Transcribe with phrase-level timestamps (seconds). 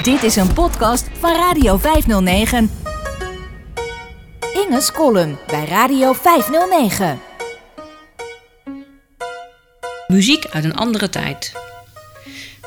[0.00, 2.70] Dit is een podcast van Radio 509.
[4.52, 7.20] Inge's column bij Radio 509.
[10.06, 11.61] Muziek uit een andere tijd.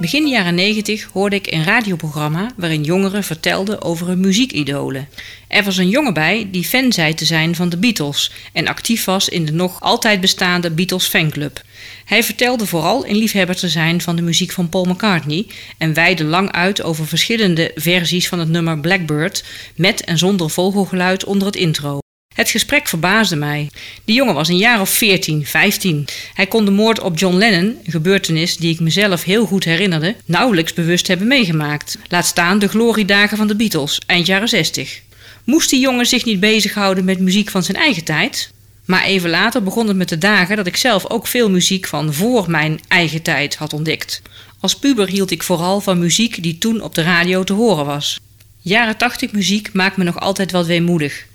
[0.00, 5.08] Begin jaren 90 hoorde ik een radioprogramma waarin jongeren vertelden over hun muziekidolen.
[5.48, 9.04] Er was een jongen bij die fan zei te zijn van de Beatles en actief
[9.04, 11.62] was in de nog altijd bestaande Beatles fanclub.
[12.04, 15.46] Hij vertelde vooral een liefhebber te zijn van de muziek van Paul McCartney
[15.78, 19.44] en weidde lang uit over verschillende versies van het nummer Blackbird
[19.74, 21.98] met en zonder vogelgeluid onder het intro.
[22.40, 23.70] Het gesprek verbaasde mij.
[24.04, 26.06] Die jongen was een jaar of 14, 15.
[26.34, 30.16] Hij kon de moord op John Lennon, een gebeurtenis die ik mezelf heel goed herinnerde,
[30.24, 31.98] nauwelijks bewust hebben meegemaakt.
[32.08, 35.00] Laat staan de gloriedagen van de Beatles, eind jaren 60.
[35.44, 38.50] Moest die jongen zich niet bezighouden met muziek van zijn eigen tijd?
[38.84, 42.14] Maar even later begon het met de dagen dat ik zelf ook veel muziek van
[42.14, 44.22] voor mijn eigen tijd had ontdekt.
[44.60, 48.20] Als puber hield ik vooral van muziek die toen op de radio te horen was.
[48.60, 51.28] Jaren 80 muziek maakt me nog altijd wel weemoedig.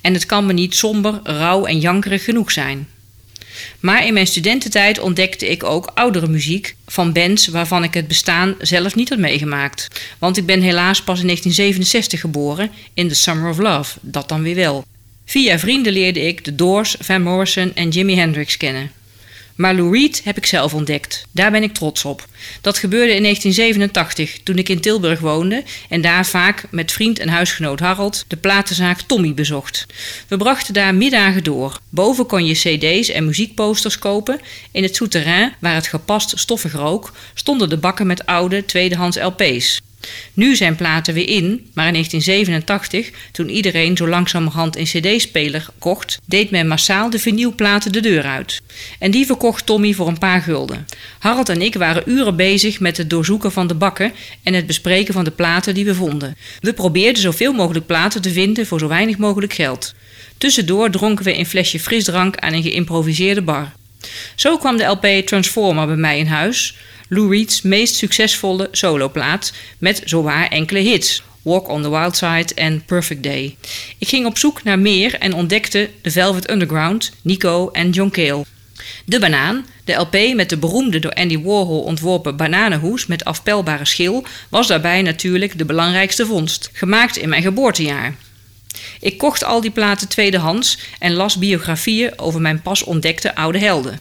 [0.00, 2.88] En het kan me niet somber, rauw en jankerig genoeg zijn.
[3.80, 8.54] Maar in mijn studententijd ontdekte ik ook oudere muziek van bands waarvan ik het bestaan
[8.58, 9.88] zelf niet had meegemaakt.
[10.18, 14.42] Want ik ben helaas pas in 1967 geboren, in The Summer of Love, dat dan
[14.42, 14.84] weer wel.
[15.24, 18.90] Via vrienden leerde ik de Doors, Van Morrison en Jimi Hendrix kennen.
[19.58, 21.26] Maar Lou Reed heb ik zelf ontdekt.
[21.30, 22.26] Daar ben ik trots op.
[22.60, 27.28] Dat gebeurde in 1987 toen ik in Tilburg woonde en daar vaak met vriend en
[27.28, 29.86] huisgenoot Harold de platenzaak Tommy bezocht.
[30.28, 31.80] We brachten daar middagen door.
[31.88, 34.40] Boven kon je cd's en muziekposters kopen.
[34.70, 39.80] In het souterrain, waar het gepast stoffig rook, stonden de bakken met oude tweedehands LP's.
[40.32, 46.18] Nu zijn platen weer in, maar in 1987, toen iedereen zo langzamerhand een cd-speler kocht,
[46.26, 48.62] deed men massaal de vinylplaten de deur uit.
[48.98, 50.86] En die verkocht Tommy voor een paar gulden.
[51.18, 55.14] Harold en ik waren uren bezig met het doorzoeken van de bakken en het bespreken
[55.14, 56.36] van de platen die we vonden.
[56.60, 59.94] We probeerden zoveel mogelijk platen te vinden voor zo weinig mogelijk geld.
[60.38, 63.72] Tussendoor dronken we een flesje frisdrank aan een geïmproviseerde bar.
[64.34, 66.76] Zo kwam de LP Transformer bij mij in huis.
[67.08, 71.22] Lou Reed's meest succesvolle soloplaat met zowaar enkele hits.
[71.42, 73.56] Walk on the Wild Side en Perfect Day.
[73.98, 78.44] Ik ging op zoek naar meer en ontdekte The Velvet Underground, Nico en John Cale.
[79.04, 84.24] De Banaan, de LP met de beroemde door Andy Warhol ontworpen bananenhoes met afpelbare schil,
[84.48, 88.14] was daarbij natuurlijk de belangrijkste vondst, gemaakt in mijn geboortejaar.
[89.00, 94.00] Ik kocht al die platen tweedehands en las biografieën over mijn pas ontdekte oude helden.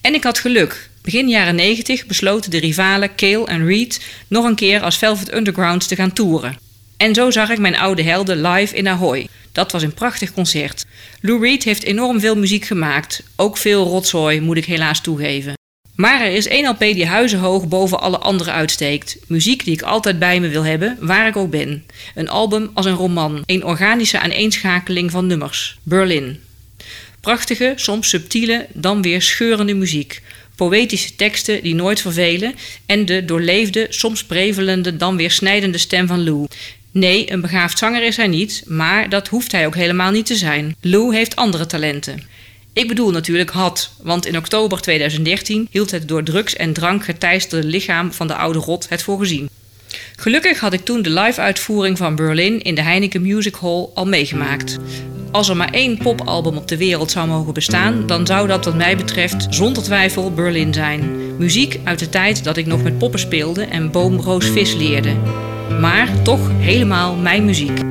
[0.00, 0.90] En ik had geluk.
[1.02, 5.88] Begin jaren 90 besloten de rivalen Cale en Reed nog een keer als Velvet Underground
[5.88, 6.58] te gaan toeren.
[6.96, 9.28] En zo zag ik mijn oude helden live in Ahoy.
[9.52, 10.84] Dat was een prachtig concert.
[11.20, 13.22] Lou Reed heeft enorm veel muziek gemaakt.
[13.36, 15.54] Ook veel rotzooi, moet ik helaas toegeven.
[15.96, 19.16] Maar er is één LP die huizenhoog boven alle andere uitsteekt.
[19.26, 21.84] Muziek die ik altijd bij me wil hebben, waar ik ook ben.
[22.14, 23.42] Een album als een roman.
[23.46, 25.78] Een organische aaneenschakeling van nummers.
[25.82, 26.40] Berlin.
[27.20, 30.22] Prachtige, soms subtiele, dan weer scheurende muziek
[30.56, 32.54] poëtische teksten die nooit vervelen
[32.86, 36.46] en de doorleefde, soms prevelende, dan weer snijdende stem van Lou.
[36.90, 40.36] Nee, een begaafd zanger is hij niet, maar dat hoeft hij ook helemaal niet te
[40.36, 40.76] zijn.
[40.80, 42.22] Lou heeft andere talenten.
[42.76, 47.66] Ik bedoel natuurlijk had, want in oktober 2013 hield het door drugs en drank geteisterde
[47.66, 49.48] lichaam van de oude rot het voor gezien.
[50.16, 54.78] Gelukkig had ik toen de live-uitvoering van Berlin in de Heineken Music Hall al meegemaakt.
[55.30, 58.76] Als er maar één popalbum op de wereld zou mogen bestaan, dan zou dat wat
[58.76, 61.36] mij betreft zonder twijfel Berlin zijn.
[61.38, 65.14] Muziek uit de tijd dat ik nog met poppen speelde en boomroos vis leerde.
[65.80, 67.85] Maar toch helemaal mijn muziek.